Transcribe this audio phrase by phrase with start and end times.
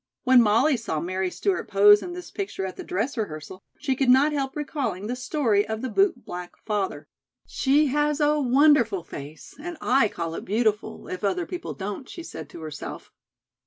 [0.23, 4.09] When Molly saw Mary Stewart pose in this picture at the dress rehearsal, she could
[4.09, 7.05] not help recalling the story of the bootblack father.
[7.45, 12.23] "She has a wonderful face, and I call it beautiful, if other people don't," she
[12.23, 13.11] said to herself.